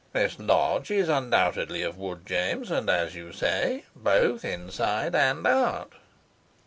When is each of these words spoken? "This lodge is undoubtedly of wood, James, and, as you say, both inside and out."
"This 0.13 0.39
lodge 0.39 0.89
is 0.89 1.09
undoubtedly 1.09 1.83
of 1.83 1.95
wood, 1.95 2.25
James, 2.25 2.71
and, 2.71 2.89
as 2.89 3.13
you 3.13 3.31
say, 3.31 3.83
both 3.95 4.43
inside 4.43 5.13
and 5.13 5.45
out." 5.45 5.93